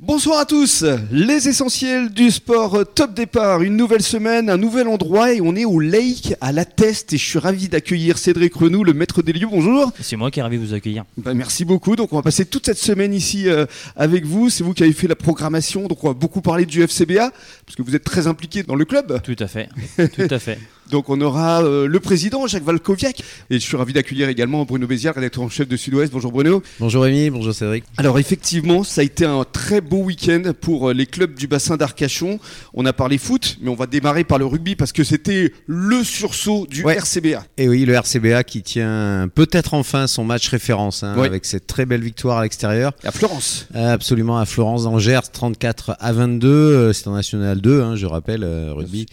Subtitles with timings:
[0.00, 5.32] Bonsoir à tous, les essentiels du sport top départ, une nouvelle semaine, un nouvel endroit
[5.32, 8.82] et on est au Lake à la Teste et je suis ravi d'accueillir Cédric Renou,
[8.82, 9.46] le maître des lieux.
[9.46, 9.92] Bonjour.
[10.00, 11.04] C'est moi qui est ravi de vous accueillir.
[11.16, 11.94] Ben, merci beaucoup.
[11.94, 14.50] Donc on va passer toute cette semaine ici euh, avec vous.
[14.50, 15.86] C'est vous qui avez fait la programmation.
[15.86, 17.30] Donc on va beaucoup parler du FCBA
[17.64, 19.22] parce que vous êtes très impliqué dans le club.
[19.22, 19.68] Tout à fait.
[19.96, 20.58] Tout à fait.
[20.90, 24.86] Donc on aura euh, le président Jacques Valkoviak et je suis ravi d'accueillir également Bruno
[24.86, 26.12] Béziard, rédacteur en chef de Sud-Ouest.
[26.12, 26.62] Bonjour Bruno.
[26.78, 27.84] Bonjour Rémi, bonjour Cédric.
[27.96, 31.76] Alors effectivement, ça a été un très beau week-end pour euh, les clubs du bassin
[31.76, 32.38] d'Arcachon.
[32.74, 36.04] On a parlé foot, mais on va démarrer par le rugby parce que c'était le
[36.04, 36.96] sursaut du Ouais.
[36.96, 37.44] RCBA.
[37.56, 41.26] Et oui, le RCBA qui tient peut-être enfin son match référence hein, Ouais.
[41.26, 42.92] avec cette très belle victoire à l'extérieur.
[43.04, 43.68] À Florence.
[43.74, 48.44] Absolument à Florence Angers 34 à 22, euh, c'est en National 2, hein, je rappelle,
[48.44, 49.06] rugby.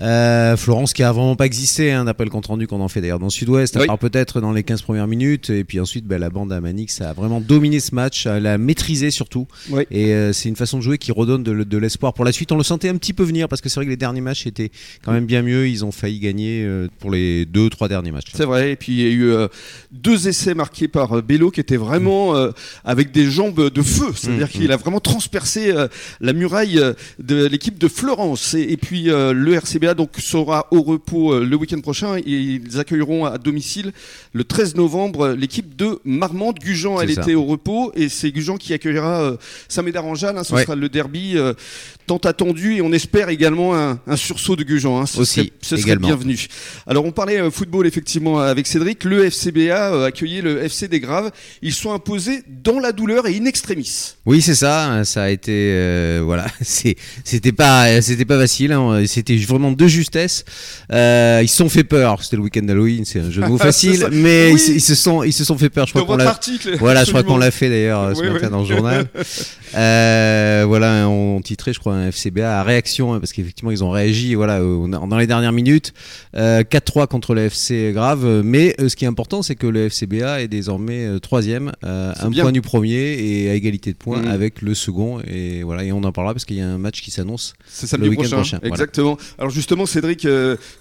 [0.00, 3.00] Euh, Florence qui a vraiment pas existé, hein, d'après le compte rendu qu'on en fait
[3.00, 3.86] d'ailleurs dans le Sud-Ouest, à Oui.
[3.86, 7.00] part peut-être dans les 15 premières minutes, et puis ensuite bah, la bande à Manix
[7.00, 9.84] a vraiment dominé ce match, elle l'a maîtrisé surtout, Oui.
[9.90, 12.52] et euh, c'est une façon de jouer qui redonne de, de l'espoir pour la suite.
[12.52, 14.46] On le sentait un petit peu venir parce que c'est vrai que les derniers matchs
[14.46, 14.70] étaient
[15.04, 18.32] quand même bien mieux, ils ont failli gagner euh, pour les deux, trois derniers matchs.
[18.34, 18.72] C'est vrai.
[18.72, 19.48] Et puis il y a eu euh,
[19.92, 22.50] deux essais marqués par Bello qui étaient vraiment euh,
[22.84, 24.12] avec des jambes de feu.
[24.14, 25.72] C'est-à-dire Mm, qu'il a vraiment transpercé
[26.20, 26.80] la muraille
[27.18, 28.54] de l'équipe de Florence.
[28.54, 32.18] Et, et puis le RCBA donc sera au repos euh, le week-end prochain.
[32.24, 33.92] Ils accueilleront à domicile
[34.32, 36.58] le 13 novembre l'équipe de Marmande.
[36.58, 37.22] Gujan, elle ça.
[37.22, 39.36] était au repos et c'est Gujan qui accueillera euh,
[39.68, 40.36] Saint-Médard-en-Jalles.
[40.38, 40.44] hein.
[40.44, 40.62] ce Ouais.
[40.62, 41.52] sera le derby euh,
[42.06, 45.00] tant attendu et on espère également un, un sursaut de Gujan.
[45.00, 45.06] hein.
[45.06, 46.08] Ce Aussi, serait- ce serait également.
[46.08, 46.46] bienvenu.
[46.86, 49.04] Alors on parlait football effectivement avec Cédric.
[49.04, 51.30] Le FCBA accueillait le FC des Graves.
[51.62, 54.14] Ils sont imposés dans la douleur et in extremis.
[54.24, 55.04] Oui, c'est ça.
[55.04, 58.72] Ça a été euh, voilà, c'était pas c'était pas facile.
[58.72, 60.44] hein, C'était vraiment de justesse.
[60.96, 62.22] Euh, ils se sont fait peur.
[62.22, 64.52] C'était le week-end d'Halloween, c'est un jeu de mots C'est facile, mais Oui.
[64.54, 65.86] ils, se- ils se sont ils se sont fait peur.
[65.86, 66.76] Je crois qu'on l'a article.
[66.80, 67.34] voilà, je crois absolument.
[67.34, 68.50] qu'on l'a fait d'ailleurs ce matin oui.
[68.50, 69.06] dans le journal.
[69.74, 73.90] Euh, voilà, on titrait, je crois, un FCBA à réaction, hein, parce qu'effectivement, ils ont
[73.90, 75.92] réagi voilà, dans les dernières minutes.
[76.36, 78.42] Euh, 4-3 contre le FC Grave.
[78.44, 82.44] Mais euh, ce qui est important, c'est que le FCBA est désormais troisième, un bien.
[82.44, 84.28] point du premier et à égalité de points Mhm.
[84.28, 85.20] avec le second.
[85.26, 87.54] Et voilà, et on en parlera parce qu'il y a un match qui s'annonce.
[87.66, 88.36] C'est samedi le week-end prochain.
[88.36, 88.74] prochain, voilà.
[88.74, 89.18] Exactement.
[89.38, 90.26] Alors justement, Cédric,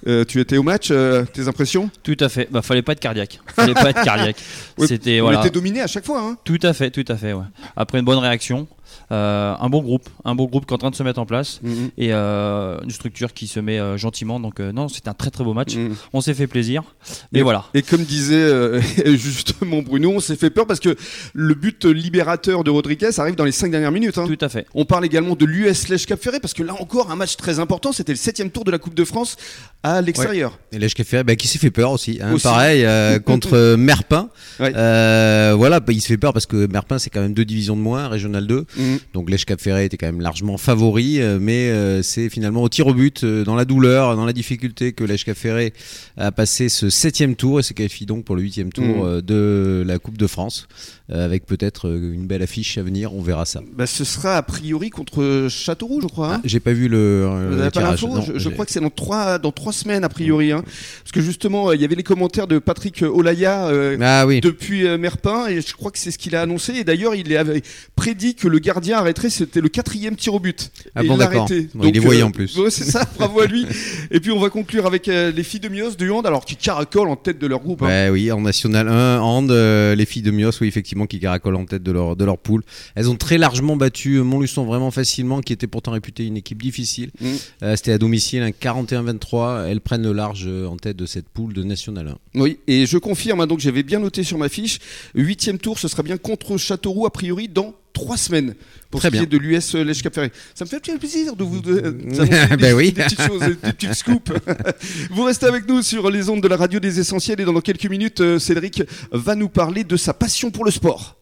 [0.08, 0.90] euh, tu étais au match.
[0.92, 1.90] euh, tes impressions?
[2.04, 2.48] Tout à fait.
[2.52, 3.40] Bah, fallait pas être cardiaque.
[3.56, 4.38] Fallait pas être cardiaque.
[4.80, 5.40] C'était On voilà.
[5.42, 6.22] était dominé à chaque fois.
[6.22, 6.38] Hein.
[6.44, 7.34] Tout à fait, tout à fait.
[7.34, 7.44] Ouais.
[7.76, 8.68] Après une bonne réaction,
[9.10, 11.60] un bon groupe, un bon groupe qui est en train de se mettre en place
[11.64, 11.90] Mhm.
[11.98, 14.40] et euh, une structure qui se met euh, gentiment.
[14.40, 15.76] Donc euh, non, c'était un très très beau match.
[15.76, 15.96] Mhm.
[16.14, 16.84] On s'est fait plaisir.
[17.32, 17.66] Mais Et- voilà.
[17.74, 18.82] Et comme disait euh,
[19.16, 20.96] justement Bruno, on s'est fait peur parce que
[21.34, 24.18] le but libérateur de Rodriguez arrive dans les cinq dernières minutes.
[24.18, 24.26] hein.
[24.28, 24.66] Tout à fait.
[24.74, 27.60] On parle également de l'US Lèche Cap Ferré parce que là encore un match très
[27.60, 27.92] important.
[27.92, 29.38] C'était le septième tour de la Coupe de France
[29.84, 30.58] à l'extérieur.
[30.72, 32.20] Et l'Èche Café, bah, qui s'est fait peur aussi.
[32.22, 32.44] hein, Aussi.
[32.44, 34.30] Pareil, euh, contre Merpin.
[34.60, 34.74] Ouais.
[34.76, 37.76] Euh, voilà, bah, il se fait peur parce que Merpin, c'est quand même deux divisions
[37.76, 38.66] de moins, Régional 2.
[38.78, 39.00] Mhm.
[39.14, 42.70] Donc l'Èche Cap Ferré était quand même largement favori, euh, mais euh, c'est finalement au
[42.70, 45.74] tir au but, euh, dans la douleur, dans la difficulté que l'Èche Cap Ferré
[46.18, 49.84] a passé ce septième tour et se qualifie donc pour le huitième tour euh, de
[49.86, 50.68] la Coupe de France,
[51.10, 53.62] avec peut-être une belle affiche à venir, on verra ça.
[53.76, 56.34] Bah, ce sera a priori contre Châteauroux, je crois.
[56.34, 56.38] hein.
[56.40, 59.38] Ah, J'ai pas vu le, Vous le pas Non, je, crois que c'est dans trois,
[59.38, 60.52] dans trois semaines a priori.
[60.52, 60.64] hein.
[61.04, 64.42] Parce que justement, il y avait les commentaires de Patrick Olaya euh, Ah oui.
[64.42, 66.74] depuis Merpin et je crois que c'est ce qu'il a annoncé.
[66.74, 67.62] Et d'ailleurs, il avait
[67.96, 70.72] prédit que le gardien arrêterait, c'était le quatrième tir au but.
[70.96, 71.70] Ah Et bon, il l'a arrêté.
[71.74, 72.58] Bon, il est voyant en euh, plus.
[72.58, 73.66] ouais, c'est ça, bravo à lui.
[74.12, 76.56] Et puis on va conclure avec euh, les filles de Mios de Hand, alors qui
[76.56, 77.84] caracolent en tête de leur groupe.
[77.84, 78.10] hein.
[78.12, 81.66] Oui, en National 1, Hand, euh, les filles de Mios, oui, effectivement, qui caracolent en
[81.66, 82.64] tête de leur, de leur poule.
[82.96, 86.62] Elles ont très largement battu euh, Montluçon vraiment facilement, qui était pourtant réputé une équipe
[86.62, 87.12] difficile.
[87.22, 87.28] Mm.
[87.64, 89.68] Euh, C'était à domicile, un 41-23.
[89.68, 92.40] Elles prennent le large euh, en tête de cette poule de National 1.
[92.42, 94.80] Oui, et je confirme, hein, donc j'avais bien noté sur ma fiche,
[95.14, 98.54] huitième tour, ce sera bien contre Châteauroux, a priori, dans trois semaines,
[98.92, 99.24] pour Très ce qui bien.
[99.24, 100.32] est de l'US Lèche Cap Ferré.
[100.54, 101.72] Ça me fait un petit plaisir de vous, de,
[102.08, 102.92] vous annoncer des, Ben oui.
[102.92, 104.32] des petites choses, des petites scoops.
[105.10, 107.88] vous restez avec nous sur les ondes de la radio des essentiels, et dans quelques
[107.90, 111.18] minutes, euh, Cédric va nous parler de sa passion pour le sport.